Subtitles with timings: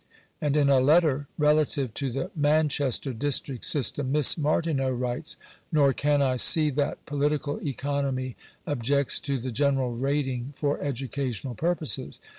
[0.23, 5.37] "* And in a letter relative to the Manchester district system, Miss Martineau writes
[5.71, 8.35] —"Nor can I see that political economy
[8.65, 12.19] objects to the general rating for educational purposes.